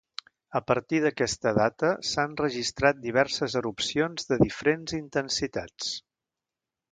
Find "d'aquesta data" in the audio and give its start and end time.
1.01-1.91